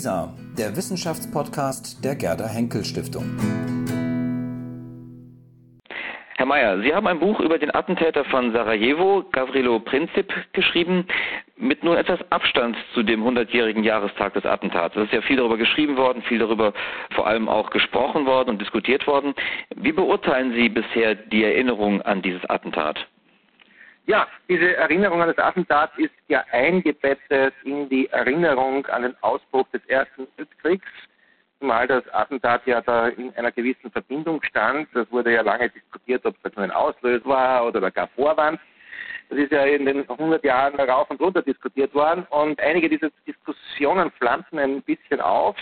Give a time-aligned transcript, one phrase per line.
[0.00, 3.36] WISA, der Wissenschaftspodcast der Gerda Henkel Stiftung.
[6.38, 11.06] Herr Mayer, Sie haben ein Buch über den Attentäter von Sarajevo, Gavrilo Princip, geschrieben,
[11.58, 14.96] mit nur etwas Abstand zu dem 100-jährigen Jahrestag des Attentats.
[14.96, 16.72] Es ist ja viel darüber geschrieben worden, viel darüber
[17.14, 19.34] vor allem auch gesprochen worden und diskutiert worden.
[19.76, 23.06] Wie beurteilen Sie bisher die Erinnerung an dieses Attentat?
[24.10, 29.68] Ja, diese Erinnerung an das Attentat ist ja eingebettet in die Erinnerung an den Ausbruch
[29.72, 30.84] des Ersten Weltkriegs
[31.60, 34.88] zumal das Attentat ja da in einer gewissen Verbindung stand.
[34.94, 38.58] Das wurde ja lange diskutiert, ob das nur ein Auslöser war oder gar Vorwand.
[39.28, 43.10] Das ist ja in den 100 Jahren rauf und runter diskutiert worden und einige dieser
[43.28, 45.56] Diskussionen flammten ein bisschen auf.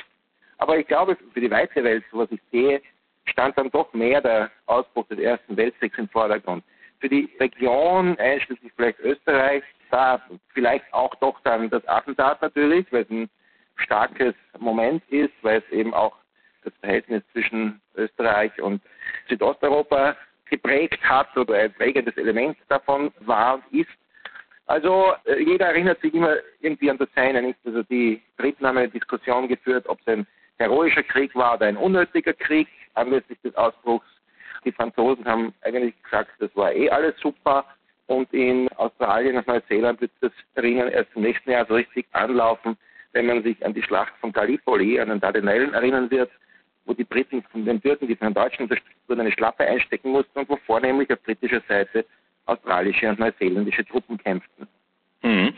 [0.56, 2.80] Aber ich glaube, für die weitere Welt, so was ich sehe,
[3.27, 6.65] stand dann doch mehr der Ausbruch des Ersten Weltkriegs im Vordergrund.
[7.01, 10.20] Für die Region, einschließlich vielleicht Österreich, da
[10.52, 13.30] vielleicht auch doch dann das Attentat natürlich, weil es ein
[13.77, 16.17] starkes Moment ist, weil es eben auch
[16.64, 18.83] das Verhältnis zwischen Österreich und
[19.28, 20.17] Südosteuropa
[20.50, 23.91] geprägt hat oder ein prägendes Element davon war und ist.
[24.67, 27.41] Also äh, jeder erinnert sich immer irgendwie an das Seine.
[27.41, 27.58] Nicht?
[27.64, 30.27] Also die Briten haben eine Diskussion geführt, ob es ein
[30.58, 34.06] heroischer Krieg war oder ein unnötiger Krieg anlässlich des Ausbruchs.
[34.64, 37.64] Die Franzosen haben eigentlich gesagt, das war eh alles super.
[38.06, 42.77] Und in Australien und Neuseeland wird das Ringen erst im nächsten Jahr so richtig anlaufen
[43.12, 46.31] wenn man sich an die Schlacht von Gallipoli, an den Dardanellen erinnern wird,
[46.84, 50.12] wo die Briten von den Türken, die von den Deutschen unterstützt wurden, eine Schlappe einstecken
[50.12, 52.05] mussten und wo vornehmlich auf britischer Seite
[52.47, 54.67] australische und neuseeländische Truppen kämpften.
[55.23, 55.53] Mhm.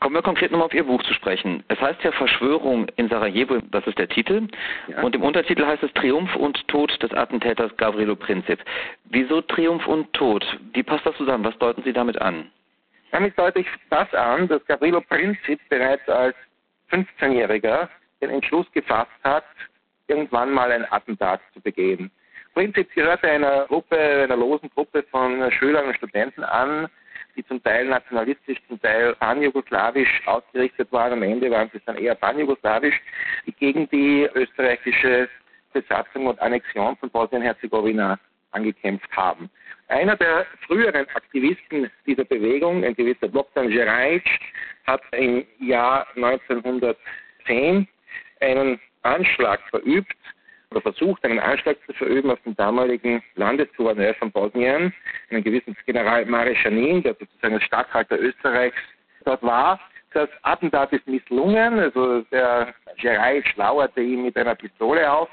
[0.00, 1.64] Kommen wir konkret nochmal auf Ihr Buch zu sprechen.
[1.68, 4.46] Es heißt ja Verschwörung in Sarajevo, das ist der Titel.
[4.86, 5.02] Ja.
[5.02, 8.60] Und im Untertitel heißt es Triumph und Tod des Attentäters Gavrilo Princip.
[9.06, 10.46] Wieso Triumph und Tod?
[10.72, 11.44] Wie passt das zusammen?
[11.44, 12.50] Was deuten Sie damit an?
[13.10, 16.36] Damit deute ich das an, dass Gavrilo Princip bereits als
[16.92, 17.88] 15-Jähriger
[18.20, 19.44] den Entschluss gefasst hat,
[20.06, 22.10] irgendwann mal ein Attentat zu begehen.
[22.58, 26.88] Prinzip gehörte einer Gruppe, einer losen Gruppe von Schülern und Studenten an,
[27.38, 31.12] die zum Teil nationalistisch, zum Teil panjugoslawisch ausgerichtet waren.
[31.12, 33.00] Am Ende waren sie dann eher panjugoslawisch,
[33.58, 35.28] gegen die österreichische
[35.72, 38.18] Besatzung und Annexion von Bosnien-Herzegowina
[38.50, 39.48] angekämpft haben.
[39.86, 44.24] Einer der früheren Aktivisten dieser Bewegung, ein gewisser Bogdan Gerajic,
[44.86, 47.86] hat im Jahr 1910
[48.40, 50.16] einen Anschlag verübt
[50.70, 54.92] oder versucht, einen Anschlag zu verüben auf den damaligen Landesgouverneur von Bosnien,
[55.30, 58.76] einen gewissen General Mareschanin, der sozusagen als Statthalter Österreichs
[59.24, 59.80] dort war.
[60.12, 65.28] Das Attentat ist misslungen, also der Gerajic lauerte ihm mit einer Pistole auf,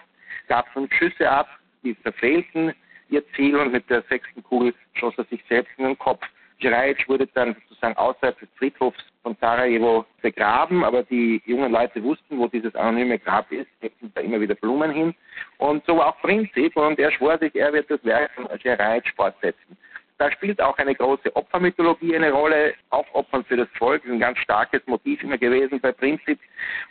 [0.48, 1.48] gab fünf Schüsse ab,
[1.84, 2.74] die verfehlten
[3.10, 6.26] ihr Ziel und mit der sechsten Kugel schoss er sich selbst in den Kopf.
[6.60, 12.38] Jerajic wurde dann sozusagen außerhalb des Friedhofs von Sarajevo begraben, aber die jungen Leute wussten,
[12.38, 15.16] wo dieses anonyme Grab ist, steckten da immer wieder Blumen hin.
[15.58, 19.12] Und so war auch Prinzip und er schwor sich, er wird das Werk von Jerajic
[19.16, 19.76] fortsetzen.
[20.20, 24.38] Da spielt auch eine große Opfermythologie eine Rolle, Aufopfern für das Volk, ist ein ganz
[24.38, 26.40] starkes Motiv immer gewesen bei Prinzip.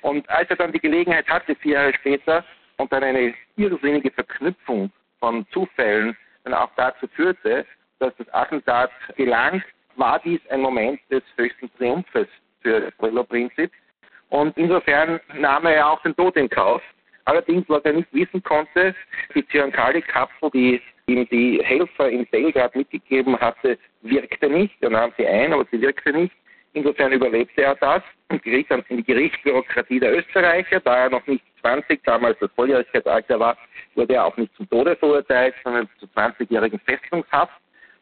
[0.02, 2.44] Und als er dann die Gelegenheit hatte, vier Jahre später,
[2.78, 4.90] und dann eine irrsinnige Verknüpfung
[5.20, 7.64] von Zufällen dann auch dazu führte,
[8.00, 9.62] dass das Attentat gelang,
[9.96, 12.28] war dies ein Moment des höchsten Triumphes
[12.60, 13.70] für das Brillo-Prinzip.
[14.30, 16.82] Und insofern nahm er auch den Tod in Kauf.
[17.26, 18.94] Allerdings, was er nicht wissen konnte,
[19.34, 24.74] die Zyankali-Kapsel, die ihm die Helfer in Belgrad mitgegeben hatte, wirkte nicht.
[24.80, 26.34] Er nahm sie ein, aber sie wirkte nicht.
[26.72, 31.26] Insofern überlebte er das und geriet dann in die Gerichtsbürokratie der Österreicher, da er noch
[31.26, 33.56] nicht 20, damals das Volljährigkeitsalter war,
[33.94, 37.54] wurde er auch nicht zum Tode verurteilt, sondern zu 20-jährigen Festungshaft.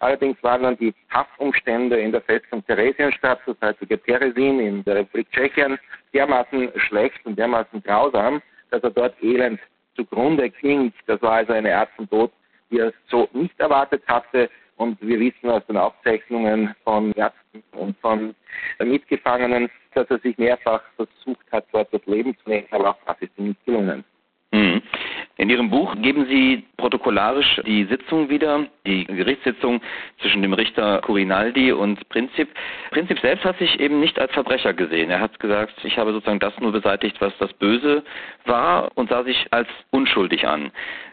[0.02, 5.30] Allerdings waren dann die Haftumstände in der Festung Theresienstadt, das heutige Teresin in der Republik
[5.30, 5.78] Tschechien,
[6.12, 8.42] dermaßen schlecht und dermaßen grausam,
[8.72, 9.60] dass er dort elend
[9.94, 10.92] zugrunde ging.
[11.06, 12.32] Das war also eine Art von Tod,
[12.72, 14.50] die er so nicht erwartet hatte.
[14.76, 18.34] Und wir wissen aus den Aufzeichnungen von Ärzten und von
[18.80, 23.18] Mitgefangenen, dass er sich mehrfach versucht hat, dort das Leben zu nehmen, aber auch das
[23.20, 24.02] ist ihm nicht gelungen.
[25.36, 29.80] In Ihrem Buch geben Sie protokollarisch die Sitzung wieder, die Gerichtssitzung
[30.20, 32.48] zwischen dem Richter Curinaldi und Prinzip.
[32.90, 35.10] Prinzip selbst hat sich eben nicht als Verbrecher gesehen.
[35.10, 38.04] Er hat gesagt, ich habe sozusagen das nur beseitigt, was das Böse
[38.44, 40.70] war und sah sich als unschuldig an.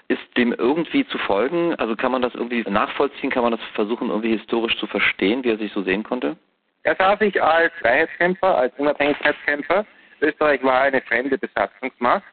[0.09, 1.75] Ist dem irgendwie zu folgen?
[1.75, 3.29] Also kann man das irgendwie nachvollziehen?
[3.29, 6.35] Kann man das versuchen, irgendwie historisch zu verstehen, wie er sich so sehen konnte?
[6.83, 9.85] Er sah sich als Freiheitskämpfer, als Unabhängigkeitskämpfer.
[10.21, 12.23] Österreich war eine fremde Besatzungsmacht.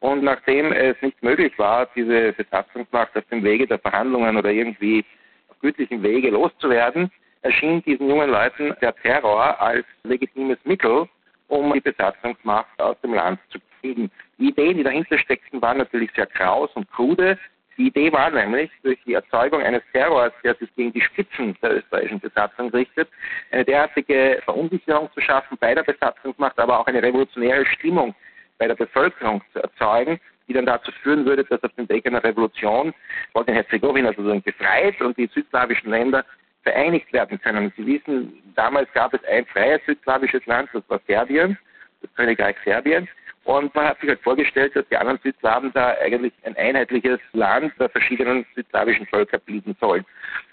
[0.00, 5.04] Und nachdem es nicht möglich war, diese Besatzungsmacht auf dem Wege der Verhandlungen oder irgendwie
[5.48, 7.10] auf gütlichem Wege loszuwerden,
[7.42, 11.08] erschien diesen jungen Leuten der Terror als legitimes Mittel,
[11.48, 14.10] um die Besatzungsmacht aus dem Land zu kriegen.
[14.38, 17.38] Die Ideen, die dahinter steckten, waren natürlich sehr kraus und krude.
[17.76, 21.76] Die Idee war nämlich, durch die Erzeugung eines Terrors, der sich gegen die Spitzen der
[21.76, 23.08] österreichischen Besatzung richtet,
[23.52, 28.14] eine derartige Verunsicherung zu schaffen bei der Besatzungsmacht, aber auch eine revolutionäre Stimmung
[28.58, 32.22] bei der Bevölkerung zu erzeugen, die dann dazu führen würde, dass auf dem Weg einer
[32.24, 32.92] Revolution
[33.34, 36.24] Bosnien-Herzegowina sozusagen befreit und die südslawischen Länder
[36.62, 37.72] vereinigt werden können.
[37.76, 41.58] Sie wissen, damals gab es ein freies südslawisches Land, das war Serbien,
[42.02, 43.08] das Königreich Serbien.
[43.44, 47.72] Und man hat sich halt vorgestellt, dass die anderen Südslawen da eigentlich ein einheitliches Land
[47.78, 50.04] der verschiedenen südslawischen Völker bilden sollen.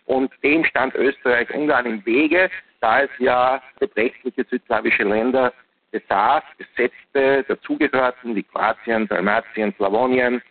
[0.06, 2.50] Und dem stand Österreich-Ungarn im Wege,
[2.80, 5.52] da es ja beträchtliche südslawische Länder
[5.96, 10.42] besaß, besetzte, dazugehörten, wie Kroatien, Dalmatien, Slawonien,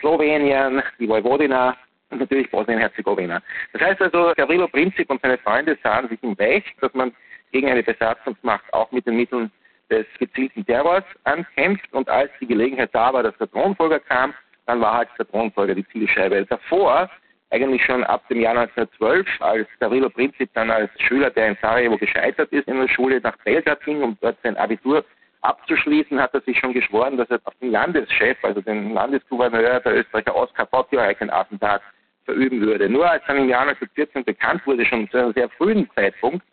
[0.00, 1.76] Slowenien, die Vojvodina
[2.10, 3.42] und natürlich Bosnien-Herzegowina.
[3.72, 7.12] Das heißt also, Gavrilo Princip und seine Freunde sahen sich im Recht, dass man
[7.52, 9.50] gegen eine Besatzungsmacht auch mit den Mitteln
[9.90, 14.34] des gezielten Terrors ankämpft und als die Gelegenheit da war, dass der Thronfolger kam,
[14.66, 16.44] dann war halt der Thronfolger die Zielscheibe.
[16.46, 17.10] Davor,
[17.50, 21.96] eigentlich schon ab dem Jahr 1912, als Gavrilo Princip dann als Schüler, der in Sarajevo
[21.96, 25.04] gescheitert ist in der Schule, nach Belgrad ging, um dort sein Abitur
[25.42, 29.98] abzuschließen, hat er sich schon geschworen, dass er auf den Landeschef, also den Landesgouverneur der
[29.98, 31.82] Österreicher Oskar Potjoek, ein Attentat
[32.24, 32.88] verüben würde.
[32.88, 36.44] Nur als dann im Jahr 1914 bekannt wurde, schon zu einem sehr frühen Zeitpunkt,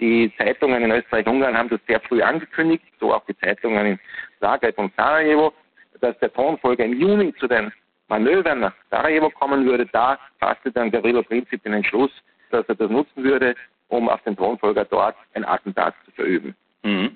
[0.00, 4.00] die Zeitungen in Österreich-Ungarn haben das sehr früh angekündigt, so auch die Zeitungen in
[4.40, 5.52] Zagreb und Sarajevo,
[6.00, 7.72] dass der Thronfolger im Juni zu den
[8.12, 9.86] Manövern nach Sarajevo kommen würde.
[9.86, 12.10] Da fasste dann Gavrilo Princip den Entschluss,
[12.50, 13.54] dass er das nutzen würde,
[13.88, 16.54] um auf den Thronfolger dort ein Attentat zu verüben.
[16.82, 17.10] Mhm.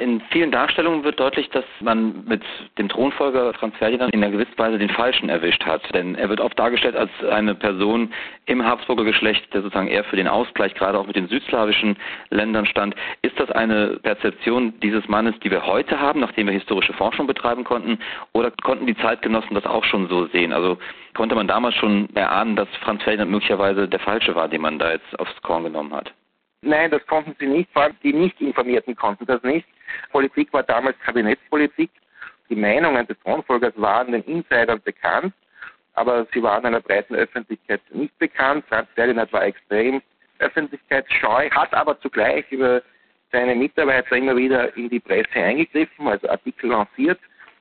[0.00, 2.42] In vielen Darstellungen wird deutlich, dass man mit
[2.78, 5.82] dem Thronfolger Franz Ferdinand in einer gewissen Weise den Falschen erwischt hat.
[5.92, 8.10] Denn er wird oft dargestellt als eine Person
[8.46, 11.98] im Habsburger Geschlecht, der sozusagen eher für den Ausgleich gerade auch mit den südslawischen
[12.30, 12.94] Ländern stand.
[13.20, 17.64] Ist das eine Perzeption dieses Mannes, die wir heute haben, nachdem wir historische Forschung betreiben
[17.64, 17.98] konnten?
[18.32, 20.54] Oder konnten die Zeitgenossen das auch schon so sehen?
[20.54, 20.78] Also
[21.12, 24.92] konnte man damals schon erahnen, dass Franz Ferdinand möglicherweise der Falsche war, den man da
[24.92, 26.10] jetzt aufs Korn genommen hat?
[26.62, 29.66] Nein, das konnten sie nicht, allem die Nicht-Informierten konnten das nicht.
[30.10, 31.90] Politik war damals Kabinettspolitik.
[32.48, 35.32] Die Meinungen des Thronfolgers waren den Insidern bekannt,
[35.94, 38.64] aber sie waren einer breiten Öffentlichkeit nicht bekannt.
[38.68, 40.02] Franz Ferdinand war extrem
[40.38, 42.82] öffentlichkeitsscheu, hat aber zugleich über
[43.30, 47.20] seine Mitarbeiter immer wieder in die Presse eingegriffen, also Artikel lanciert.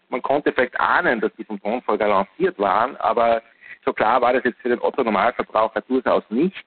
[0.09, 3.43] Man konnte vielleicht ahnen, dass die vom Thronfolger lanciert waren, aber
[3.85, 6.65] so klar war das jetzt für den Otto Normalverbraucher durchaus nicht.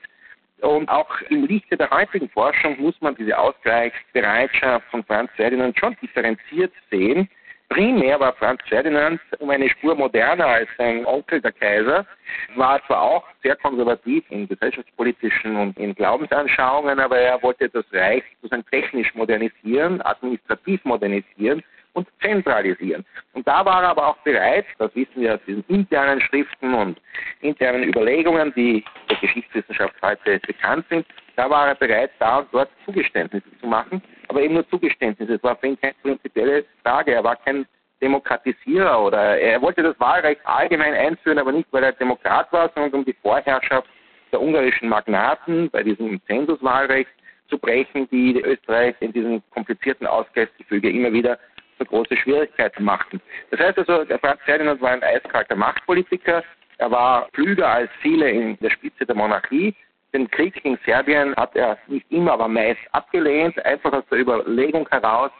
[0.62, 5.96] Und auch im Lichte der heutigen Forschung muss man diese Ausgleichsbereitschaft von Franz Ferdinand schon
[6.00, 7.28] differenziert sehen.
[7.68, 12.06] Primär war Franz Ferdinand um eine Spur moderner als sein Onkel der Kaiser,
[12.54, 18.22] war zwar auch sehr konservativ in gesellschaftspolitischen und in Glaubensanschauungen, aber er wollte das Reich
[18.40, 21.62] sozusagen technisch modernisieren, administrativ modernisieren
[21.94, 23.04] und zentralisieren.
[23.34, 27.00] Und da war er aber auch bereit, das wissen wir aus diesen internen Schriften und
[27.40, 31.06] internen Überlegungen, die der Geschichtswissenschaft heute bekannt sind,
[31.36, 35.34] da war er bereit, da und dort Zugeständnisse zu machen, aber eben nur Zugeständnisse.
[35.34, 37.14] Es war für ihn keine prinzipielle Frage.
[37.14, 37.66] Er war kein
[38.02, 43.00] Demokratisierer oder er wollte das Wahlrecht allgemein einführen, aber nicht, weil er Demokrat war, sondern
[43.00, 43.88] um die Vorherrschaft
[44.32, 47.10] der ungarischen Magnaten bei diesem Zensuswahlrecht
[47.48, 51.38] zu brechen, die Österreich in diesem komplizierten Ausgleichsgefüge immer wieder
[51.82, 53.20] so große Schwierigkeiten machten.
[53.50, 56.42] Das heißt also, der Franz Ferdinand war ein eiskalter Machtpolitiker.
[56.78, 59.74] Er war klüger als viele in der Spitze der Monarchie.
[60.12, 64.86] Den Krieg gegen Serbien hat er nicht immer, aber meist abgelehnt, einfach aus der Überlegung
[64.90, 65.30] heraus,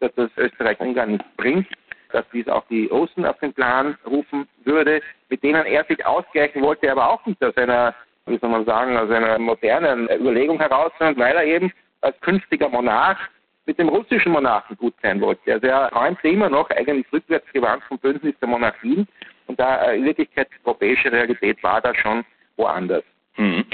[0.00, 1.68] dass das Österreich-Ungarn nicht bringt,
[2.12, 6.62] dass dies auch die Russen auf den Plan rufen würde, mit denen er sich ausgleichen
[6.62, 7.94] wollte, aber auch nicht aus einer,
[8.26, 12.68] wie soll man sagen, aus einer modernen Überlegung heraus, sondern weil er eben als künftiger
[12.68, 13.18] Monarch
[13.66, 15.52] mit dem russischen Monarchen gut sein wollte.
[15.52, 19.06] Also er räumte immer noch eigentlich rückwärts gewandt vom Bündnis der Monarchien
[19.46, 22.24] und da äh, in Wirklichkeit die europäische Realität war da schon
[22.56, 23.04] woanders.
[23.34, 23.64] Hm.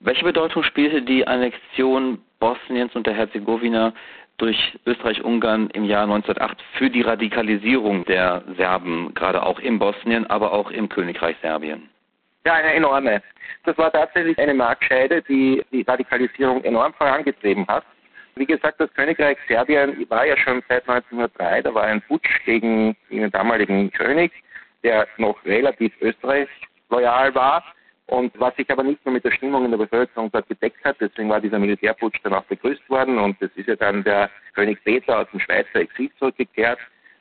[0.00, 3.92] Welche Bedeutung spielte die Annexion Bosniens und der Herzegowina
[4.38, 10.52] durch Österreich-Ungarn im Jahr 1908 für die Radikalisierung der Serben, gerade auch in Bosnien, aber
[10.52, 11.88] auch im Königreich Serbien?
[12.44, 13.22] Ja, eine enorme.
[13.64, 17.84] Das war tatsächlich eine Marktscheide, die die Radikalisierung enorm vorangetrieben hat.
[18.34, 22.96] Wie gesagt, das Königreich Serbien war ja schon seit 1903, da war ein Putsch gegen
[23.10, 24.32] den damaligen König,
[24.82, 26.48] der noch relativ Österreich
[26.88, 27.62] loyal war
[28.06, 30.96] und was sich aber nicht nur mit der Stimmung in der Bevölkerung dort gedeckt hat,
[31.00, 34.82] deswegen war dieser Militärputsch dann auch begrüßt worden und es ist ja dann der König
[34.84, 36.78] Peter aus dem Schweizer Exil zurückgekehrt,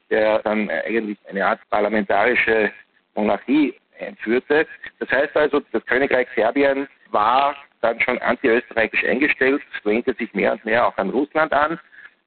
[0.10, 2.72] der dann eigentlich eine Art parlamentarische
[3.15, 4.68] Monarchie einführte.
[5.00, 10.66] Das heißt also, das Königreich Serbien war dann schon anti-österreichisch eingestellt, lehnte sich mehr und
[10.66, 11.80] mehr auch an Russland an.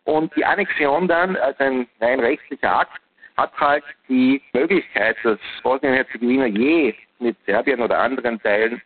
[0.05, 3.01] Und die Annexion dann, als ein rein rechtlicher Akt,
[3.37, 8.81] hat halt die Möglichkeit, dass Bosnien-Herzegowina je mit Serbien oder anderen Teilen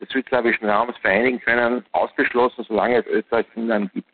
[0.00, 4.08] des südslawischen Raums vereinigen können, ausgeschlossen, solange es Österreich-Finnland gibt.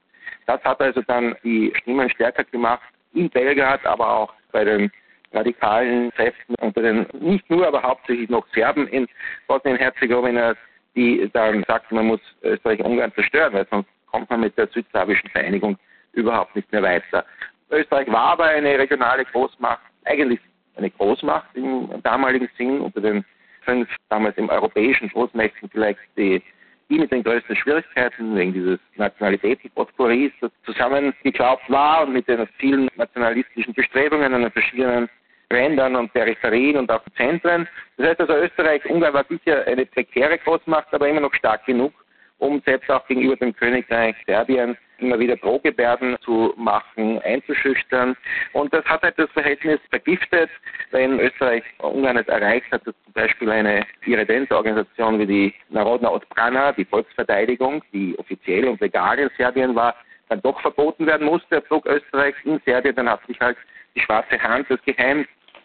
[0.46, 2.82] Das hat also dann die Stimmen stärker gemacht
[3.14, 4.90] in Belgrad, aber auch bei den
[5.32, 9.06] radikalen Kräften unter den nicht nur, aber hauptsächlich noch Serben in
[9.46, 10.54] Bosnien-Herzegowina,
[10.98, 15.78] die dann sagten, man muss Österreich-Ungarn zerstören, weil sonst kommt man mit der südslawischen Vereinigung
[16.12, 17.24] überhaupt nicht mehr weiter.
[17.70, 20.40] Österreich war aber eine regionale Großmacht, eigentlich
[20.76, 23.24] eine Großmacht im damaligen Sinn, unter den
[23.60, 26.42] fünf damals im europäischen Großmächten vielleicht die,
[26.90, 30.32] die mit den größten Schwierigkeiten wegen dieses Nationalitätenpotpourris,
[30.64, 35.08] zusammengeklaubt war und mit den vielen nationalistischen Bestrebungen an den verschiedenen
[35.52, 37.68] Rändern und Peripherien und auch Zentren.
[37.96, 41.92] Das heißt also, Österreich, Ungarn war sicher eine prekäre Großmacht, aber immer noch stark genug,
[42.38, 48.16] um selbst auch gegenüber dem Königreich Serbien immer wieder Drohgebärden zu machen, einzuschüchtern.
[48.52, 50.50] Und das hat halt das Verhältnis vergiftet,
[50.90, 56.72] wenn Österreich Ungarn es erreicht hat, dass zum Beispiel eine Irredentorganisation wie die Narodna Odbrana,
[56.72, 59.94] die Volksverteidigung, die offiziell und legal in Serbien war,
[60.28, 62.96] dann doch verboten werden musste, der Flug Österreichs in Serbien.
[62.96, 63.56] Dann hat sich halt
[63.94, 64.82] die schwarze Hand des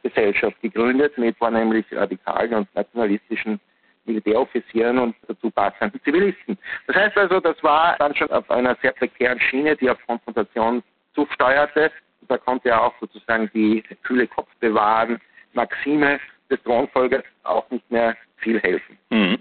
[0.04, 3.60] Geheimgesellschaft gegründet mit vornehmlich radikalen und nationalistischen
[4.06, 6.58] Militäroffizieren und dazu passenden Zivilisten.
[6.88, 10.84] Das heißt also, das war dann schon auf einer sehr prekären Schiene, die auf Konfrontation
[11.16, 11.92] zusteuerte.
[12.28, 15.20] Da konnte ja auch sozusagen die kühle Kopf bewahren,
[15.54, 16.20] Maxime
[16.50, 18.98] des Thronfolgers auch nicht mehr viel helfen.
[19.10, 19.38] Mhm.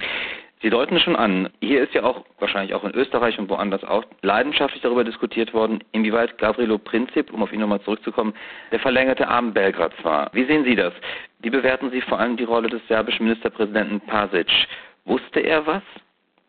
[0.62, 4.04] Sie deuten schon an, hier ist ja auch wahrscheinlich auch in Österreich und woanders auch
[4.22, 8.32] leidenschaftlich darüber diskutiert worden, inwieweit Gavrilo Princip, um auf ihn nochmal zurückzukommen,
[8.70, 10.30] der verlängerte Arm Belgrads war.
[10.32, 10.92] Wie sehen Sie das?
[11.40, 14.46] Wie bewerten Sie vor allem die Rolle des serbischen Ministerpräsidenten Pasic?
[15.04, 15.82] Wusste er was?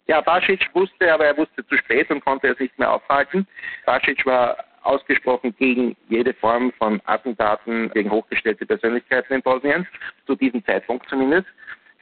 [0.05, 3.48] Ja, Basic wusste, aber er wusste zu spät und konnte es nicht mehr aufhalten.
[3.88, 9.88] Basic war ausgesprochen gegen jede Form von Attentaten gegen hochgestellte Persönlichkeiten in Bosnien,
[10.27, 11.48] zu diesem Zeitpunkt zumindest.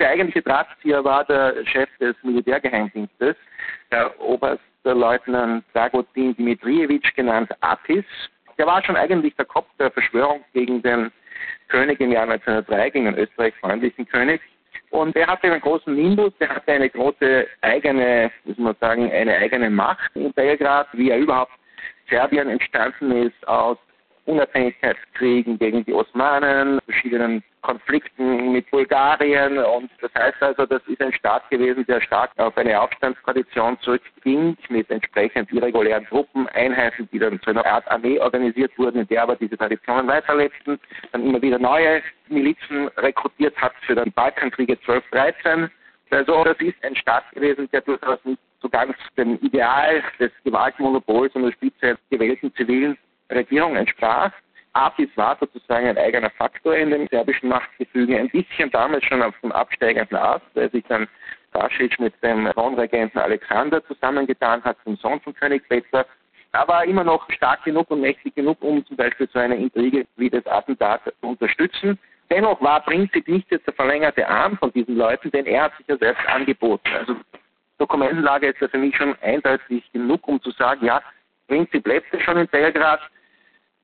[0.02, 3.36] Der eigentliche Drahtzieher war der Chef des Militärgeheimdienstes,
[3.92, 8.04] der Oberstleutnant Dragutin Dimitrijevic, genannt Atis.
[8.58, 11.12] Der war schon eigentlich der Kopf der Verschwörung gegen den
[11.68, 14.42] König im Jahr 1903, gegen den österreichfreundlichen König.
[14.90, 19.38] Und er hatte einen großen Nimbus, er hatte eine große eigene, muss man sagen, eine
[19.38, 21.52] eigene Macht in Belgrad, wie er überhaupt
[22.10, 23.78] Serbien entstanden ist aus
[24.26, 31.14] Unabhängigkeitskriegen gegen die Osmanen, verschiedenen Konflikten mit Bulgarien und das heißt also, das ist ein
[31.14, 37.40] Staat gewesen, der stark auf eine Aufstandstradition zurückging mit entsprechend irregulären Truppen, Einheiten, die dann
[37.42, 40.80] zu einer Art Armee organisiert wurden, in der aber diese Traditionen weiterlebten,
[41.12, 45.72] dann immer wieder neue Milizen rekrutiert hat für den Balkankriege 12, 13.
[46.10, 51.34] Also das ist ein Staat gewesen, der durchaus nicht so ganz dem Ideal des Gewaltmonopols
[51.36, 52.98] und der Spitze gewählten zivilen
[53.32, 54.32] Regierung entsprach.
[54.74, 59.34] APIS war sozusagen ein eigener Faktor in dem serbischen Machtgefüge, ein bisschen damals schon auf
[59.42, 61.08] dem absteigenden Ast, weil sich dann
[61.52, 66.06] Basic mit dem Kronregenten Alexander zusammengetan hat, dem Sohn von König Peter,
[66.54, 70.30] aber immer noch stark genug und mächtig genug, um zum Beispiel so eine Intrige wie
[70.30, 71.98] das Attentat zu unterstützen.
[72.30, 75.88] Dennoch war Prinzip nicht jetzt der verlängerte Arm von diesen Leuten, denn er hat sich
[75.88, 76.90] ja selbst angeboten.
[76.98, 77.16] Also
[77.78, 81.02] Dokumentenlage ist ja für mich schon eindeutig genug, um zu sagen, ja,
[81.48, 83.02] Prinzip lebte schon in Belgrad,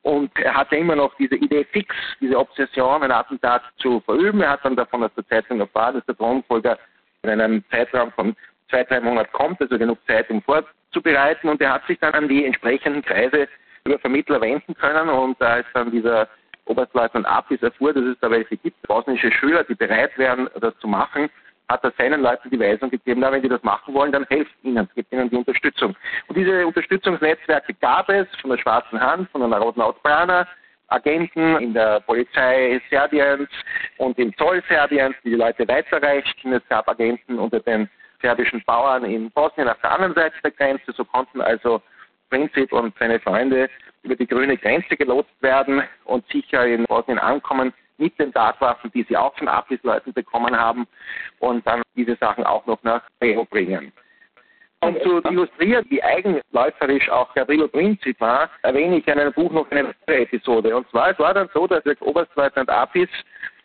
[0.07, 4.39] und er hatte immer noch diese Idee fix, diese Obsession, ein Attentat zu verüben.
[4.41, 6.79] Er hat dann davon aus der Zeitung erfahren, dass der Thronfolger
[7.23, 8.33] in einem Zeitraum von
[8.69, 11.49] zwei, drei Monaten kommt, also genug Zeit, um vorzubereiten.
[11.49, 13.49] Und er hat sich dann an die entsprechenden Kreise
[13.83, 15.09] über Vermittler wenden können.
[15.09, 16.29] Und da ist dann dieser
[16.65, 20.87] Oberstleutnant Apis erfuhr, dass es da welche gibt, bosnische Schüler, die bereit wären, das zu
[20.87, 21.29] machen,
[21.69, 24.51] hat er seinen Leuten die Weisung gegeben, na, wenn die das machen wollen, dann helft
[24.63, 25.95] ihnen, gebt ihnen die Unterstützung.
[26.27, 30.47] Und diese Unterstützungsnetzwerke gab es von der Schwarzen Hand, von der Narodna Odbrana,
[30.87, 33.49] Agenten in der Polizei Serbiens
[33.97, 36.53] und im Zoll Serbiens, die die Leute weiterreichten.
[36.53, 37.89] Es gab Agenten unter den
[38.21, 40.93] serbischen Bauern in Bosnien auf der anderen Seite der Grenze.
[40.93, 41.81] So konnten also
[42.29, 43.69] Prinzip und seine Freunde
[44.03, 49.03] über die grüne Grenze gelotst werden und sicher in Bosnien ankommen mit den Tatwaffen, die
[49.03, 50.87] sie auch von Abrisleuten bekommen haben
[51.39, 53.91] und dann diese Sachen auch noch nach Rio bringen.
[54.81, 59.69] Um zu illustrieren, wie eigenläuferisch auch Gavrilo Princip war, erwähne ich in einem Buch noch
[59.71, 60.75] eine weitere Episode.
[60.75, 63.09] Und zwar, es war dann so, dass der Oberstleutnant Apis,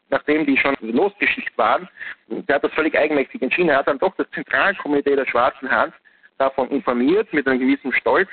[0.08, 1.86] nachdem die schon losgeschickt waren,
[2.28, 5.92] der hat das völlig eigenmächtig entschieden, er hat dann doch das Zentralkomitee der Schwarzen Hand
[6.38, 8.30] davon informiert, mit einem gewissen Stolz,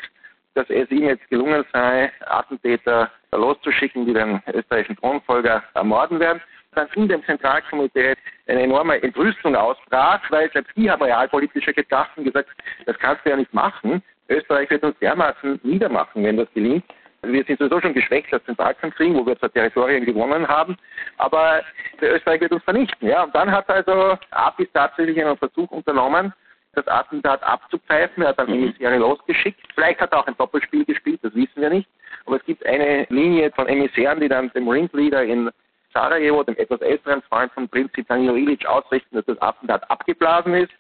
[0.56, 6.42] dass es ihm jetzt gelungen sei, Attentäter loszuschicken, die den österreichischen Thronfolger ermorden werden.
[6.76, 8.16] Dann in dem Zentralkomitee
[8.48, 11.02] eine enorme Entrüstung ausbrach, weil selbst die haben
[11.74, 12.50] gedacht und gesagt,
[12.86, 14.04] das kannst du ja nicht machen.
[14.30, 16.86] Österreich wird uns dermaßen niedermachen, wenn das gelingt.
[17.22, 20.78] Wir sind sowieso schon geschwächt aus den Balkankriegen, wo wir zwar Territorien gewonnen haben,
[21.18, 21.62] aber
[22.02, 23.10] Österreich wird uns vernichten.
[23.10, 23.24] Ja?
[23.24, 26.34] Und dann hat also Apis tatsächlich einen Versuch unternommen,
[26.74, 28.24] das Attentat abzupfeifen.
[28.24, 28.64] Er hat dann mhm.
[28.64, 29.60] Emissäre losgeschickt.
[29.74, 31.90] Vielleicht hat er auch ein Doppelspiel gespielt, das wissen wir nicht.
[32.26, 35.50] Aber es gibt eine Linie von Emissären, die dann dem Ringleader in
[35.94, 40.72] Sarajevo, dem etwas älteren Freund von Prinzip Danilo Ilic, ausrichten, dass das Attentat abgeblasen ist.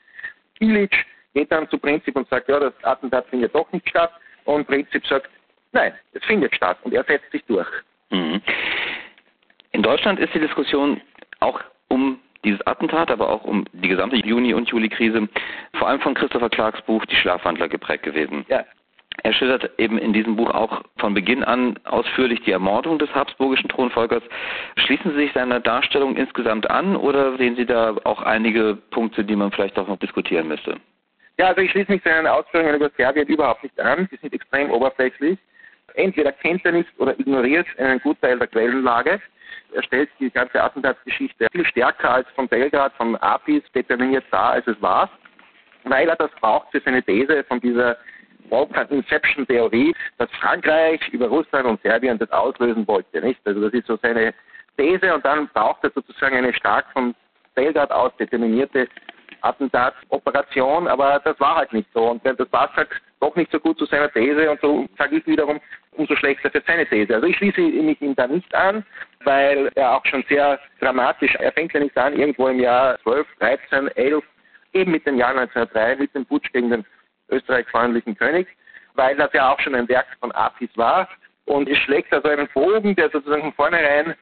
[0.60, 0.93] Ilic
[1.34, 4.12] geht dann zu Prinzip und sagt, ja, das Attentat findet doch nicht statt.
[4.46, 5.29] Und Prinzip sagt,
[5.72, 6.77] nein, es findet statt.
[6.84, 7.67] Und er setzt sich durch.
[8.12, 8.41] Mhm.
[9.72, 11.01] In Deutschland ist die Diskussion
[11.39, 15.27] auch um dieses Attentat, aber auch um die gesamte Juni- und Juli-Krise,
[15.74, 18.46] vor allem von Christopher Clarks Buch Die Schlafwandler geprägt gewesen.
[18.50, 18.63] Ja.
[19.24, 23.67] Er schildert eben in diesem Buch auch von Beginn an ausführlich die Ermordung des habsburgischen
[23.69, 24.24] Thronfolgers.
[24.77, 29.36] Schließen Sie sich seiner Darstellung insgesamt an oder sehen Sie da auch einige Punkte, die
[29.36, 30.77] man vielleicht auch noch diskutieren müsste?
[31.38, 34.08] Ja, also ich schließe mich seinen Ausführungen über Serbien überhaupt nicht an.
[34.12, 35.38] Die sind extrem oberflächlich.
[35.96, 39.19] Entweder kennt er nicht oder ignoriert einen Gutteil der Quellenlage.
[39.73, 44.67] Er stellt die ganze Attentatsgeschichte viel stärker als von Belgrad, von Apis determiniert dar, als
[44.67, 45.09] es war,
[45.83, 47.97] weil er das braucht für seine These von dieser
[48.89, 53.21] Inception-Theorie, dass Frankreich über Russland und Serbien das auslösen wollte.
[53.21, 53.39] Nicht?
[53.45, 54.33] Also das ist so seine
[54.77, 57.13] These und dann braucht er sozusagen eine stark von
[57.53, 58.88] Belgrad aus determinierte
[59.41, 62.12] Attentatsoperation, aber das war halt nicht so.
[62.12, 65.27] Und das passt halt doch nicht so gut zu seiner These und so sage ich
[65.27, 65.60] wiederum,
[65.91, 67.13] umso schlechter für seine These.
[67.13, 68.86] Also ich schließe mich ihm da nicht an,
[69.24, 73.27] weil er auch schon sehr dramatisch, er fängt ja nicht an, irgendwo im Jahr 12,
[73.39, 74.24] 13, 11,
[74.74, 76.86] eben mit dem Jahr 1903, mit dem Putsch gegen den
[77.29, 78.48] österreichfreundlichen König,
[78.96, 81.08] weil das ja auch schon ein Werk von Apis war.
[81.46, 84.15] Und es schlägt also einen Bogen, der sozusagen von vornherein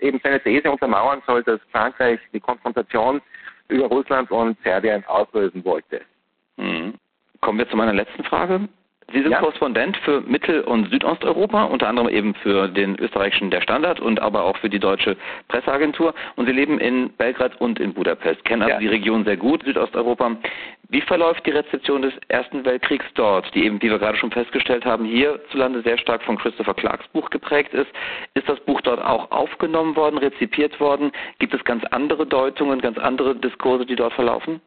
[0.00, 3.20] eben seine These untermauern soll, dass Frankreich die Konfrontation
[3.70, 6.00] über Russland und Serbien auslösen wollte.
[6.56, 6.94] Mhm.
[7.40, 8.68] Kommen wir zu meiner letzten Frage.
[9.12, 9.40] Sie sind ja.
[9.40, 14.44] Korrespondent für Mittel- und Südosteuropa, unter anderem eben für den österreichischen Der Standard und aber
[14.44, 15.16] auch für die deutsche
[15.48, 16.14] Presseagentur.
[16.36, 18.78] Und Sie leben in Belgrad und in Budapest, kennen also ja.
[18.78, 20.36] die Region sehr gut, Südosteuropa.
[20.90, 24.84] Wie verläuft die Rezeption des Ersten Weltkriegs dort, die eben, wie wir gerade schon festgestellt
[24.84, 27.86] haben, hierzulande sehr stark von Christopher Clarks Buch geprägt ist?
[28.34, 31.12] Ist das Buch dort auch aufgenommen worden, rezipiert worden?
[31.38, 34.60] Gibt es ganz andere Deutungen, ganz andere Diskurse, die dort verlaufen?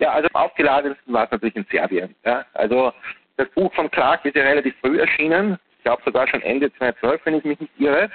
[0.00, 2.14] Ja, also am aufgeladensten war es natürlich in Serbien.
[2.26, 2.44] Ja.
[2.52, 2.92] Also
[3.38, 7.20] das Buch von Clark ist ja relativ früh erschienen, ich glaube sogar schon Ende 2012,
[7.24, 8.10] wenn ich mich nicht irre,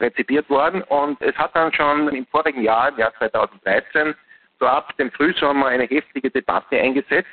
[0.00, 0.82] rezipiert worden.
[0.82, 4.14] Und es hat dann schon im vorigen Jahr, im Jahr 2013,
[4.58, 7.28] so ab dem Frühsommer eine heftige Debatte eingesetzt,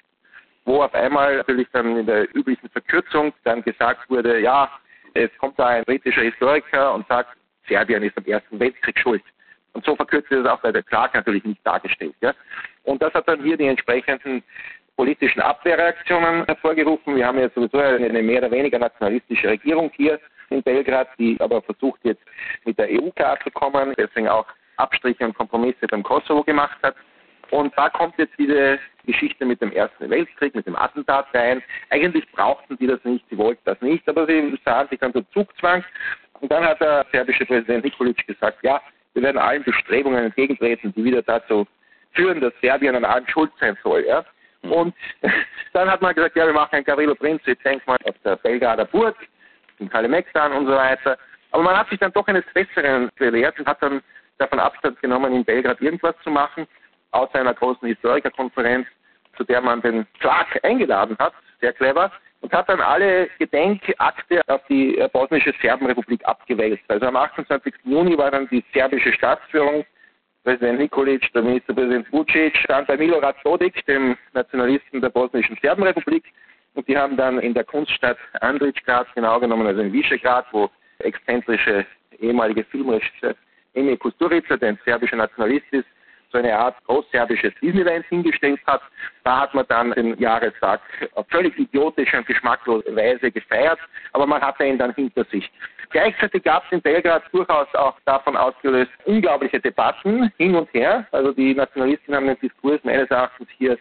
[0.66, 4.70] wo auf einmal natürlich dann in der üblichen Verkürzung dann gesagt wurde, ja,
[5.14, 9.24] es kommt da ein britischer Historiker und sagt, Serbien ist am Ersten Weltkrieg schuld.
[9.74, 12.16] Und so verkürzt ist es auch bei der Clark natürlich nicht dargestellt.
[12.22, 12.34] Ja.
[12.84, 14.44] Und das hat dann hier die entsprechenden
[14.96, 17.16] politischen Abwehrreaktionen hervorgerufen.
[17.16, 21.62] Wir haben ja sowieso eine mehr oder weniger nationalistische Regierung hier in Belgrad, die aber
[21.62, 22.22] versucht jetzt
[22.64, 24.46] mit der EU klarzukommen, deswegen auch
[24.78, 26.96] Abstriche und Kompromisse beim Kosovo gemacht hat.
[27.52, 31.62] Und da kommt jetzt diese Geschichte mit dem Ersten Weltkrieg, mit dem Attentat rein.
[31.90, 35.22] Eigentlich brauchten die das nicht, sie wollten das nicht, aber sie sahen sich dann so
[35.34, 35.84] Zugzwang.
[36.42, 38.82] Und dann hat der serbische Präsident Nikolic gesagt, ja,
[39.14, 41.66] wir werden allen Bestrebungen entgegentreten, die wieder dazu
[42.12, 44.06] führen, dass Serbien an allem schuld sein soll.
[44.06, 44.26] Ja.
[44.64, 44.72] Mhm.
[44.72, 44.96] Und
[45.74, 49.16] dann hat man gesagt, ja, wir machen ein Gavrilo Princip, Denkmal auf der Belgrader Burg,
[49.80, 51.18] in Kalemegdan und so weiter.
[51.52, 54.02] Aber man hat sich dann doch eines Besseren belehrt und hat dann
[54.38, 56.68] davon Abstand genommen, in Belgrad irgendwas zu machen,
[57.16, 58.88] außer einer großen Historikerkonferenz,
[59.38, 64.62] zu der man den Clark eingeladen hat, sehr clever, und hat dann alle Gedenkakte auf
[64.70, 66.84] die bosnische Serbenrepublik abgewälzt.
[66.88, 67.74] Also am 28.
[67.84, 69.86] Juni war dann die serbische Staatsführung
[70.44, 76.24] Präsident Nikolic, der Ministerpräsident Vucic, stand bei Milorad Dodik, dem Nationalisten der bosnischen Serbenrepublik.
[76.76, 81.86] Und die haben dann in der Kunststadt Andrićgrad, genau genommen, also in Visegrad, wo exzentrische
[82.20, 83.34] ehemalige Filmregisseur
[83.74, 85.88] Emil Kusturica, der ein serbischer Nationalist ist,
[86.36, 88.82] so eine Art großserbisches Disneyland hingestellt hat.
[89.24, 90.82] Da hat man dann den Jahrestag
[91.14, 93.80] auf völlig idiotische und geschmacklose Weise gefeiert,
[94.12, 95.50] aber man hatte ihn dann hinter sich.
[95.92, 101.08] Gleichzeitig gab es in Belgrad durchaus auch davon ausgelöst unglaubliche Debatten hin und her.
[101.12, 103.78] Also die Nationalisten haben den Diskurs meines Erachtens hier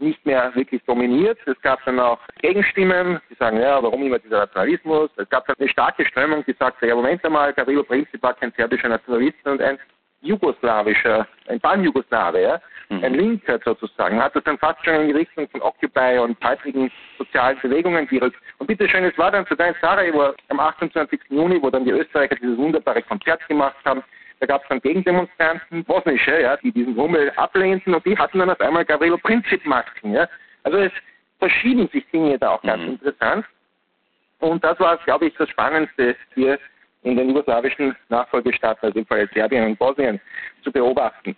[0.00, 1.38] nicht mehr wirklich dominiert.
[1.46, 5.10] Es gab dann auch Gegenstimmen, die sagen, ja, warum immer dieser Nationalismus?
[5.16, 8.52] Es gab dann eine starke Strömung, die sagte, ja, Moment einmal, Gavrilo Princip war kein
[8.56, 9.78] serbischer Nationalist und ein
[10.22, 13.04] jugoslawischer, ein Pan-Jugoslawe, ja, mhm.
[13.04, 16.90] ein Linker sozusagen, hat das dann fast schon in die Richtung von Occupy und halbrigen
[17.18, 18.36] sozialen Bewegungen gerückt.
[18.58, 21.20] Und bitteschön, es war dann sogar in Sarajevo am 28.
[21.28, 24.02] Juni, wo dann die Österreicher dieses wunderbare Konzert gemacht haben,
[24.40, 28.50] da gab es dann Gegendemonstranten, bosnische, ja, die diesen Rummel ablehnten und die hatten dann
[28.50, 30.14] auf einmal Gavrilo Princip-Masken.
[30.14, 30.28] Ja.
[30.64, 30.92] Also es
[31.38, 32.88] verschieben sich Dinge da auch ganz mhm.
[32.90, 33.46] interessant.
[34.40, 36.58] Und das war, glaube ich, das Spannendste hier
[37.02, 40.20] in den jugoslawischen Nachfolgestaaten, also im Fall Serbien und Bosnien,
[40.62, 41.36] zu beobachten.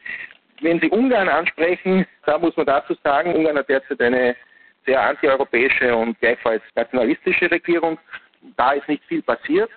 [0.61, 4.37] Wenn Sie Ungarn ansprechen, da muss man dazu sagen, Ungarn hat derzeit eine
[4.87, 7.99] sehr antieuropäische und gleichfalls nationalistische Regierung.
[8.57, 9.71] Da ist nicht viel passiert.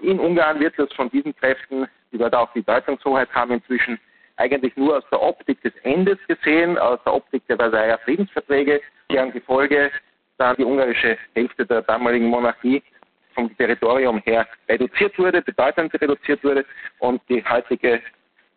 [0.00, 3.98] In Ungarn wird das von diesen Kräften, die dort auch die Deutungshoheit haben, inzwischen
[4.36, 9.32] eigentlich nur aus der Optik des Endes gesehen, aus der Optik der Versailler Friedensverträge, deren
[9.32, 9.90] Gefolge
[10.38, 12.82] dann die ungarische Hälfte der damaligen Monarchie
[13.32, 16.64] vom Territorium her reduziert wurde, bedeutend reduziert wurde
[16.98, 18.00] und die heutige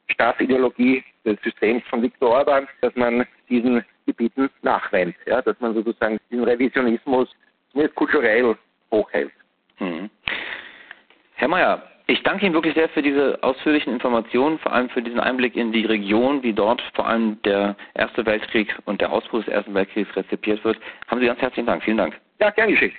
[0.08, 6.20] Staatsideologie des Systems von Viktor Orban, dass man diesen Gebieten nachrennt, ja, dass man sozusagen
[6.32, 7.30] den Revisionismus
[7.72, 8.56] zumindest kulturell
[8.92, 9.32] hochhält.
[9.80, 10.10] Mhm.
[11.36, 15.20] Herr Mayer, ich danke Ihnen wirklich sehr für diese ausführlichen Informationen, vor allem für diesen
[15.20, 19.48] Einblick in die Region, wie dort vor allem der Erste Weltkrieg und der Ausbruch des
[19.54, 20.78] Ersten Weltkriegs rezipiert wird.
[21.08, 21.84] Haben Sie ganz herzlichen Dank.
[21.84, 22.16] Vielen Dank.
[22.40, 22.94] Ja, gern geschehen.